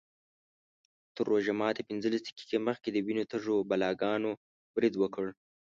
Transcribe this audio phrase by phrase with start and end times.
[1.15, 4.31] تر روژه ماتي پینځلس دقیقې مخکې د وینو تږو بلاګانو
[4.75, 5.25] برید وکړ.